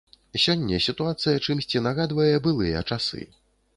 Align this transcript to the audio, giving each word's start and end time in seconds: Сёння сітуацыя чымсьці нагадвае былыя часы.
Сёння 0.43 0.79
сітуацыя 0.85 1.43
чымсьці 1.47 1.83
нагадвае 1.89 2.33
былыя 2.49 2.83
часы. 2.93 3.21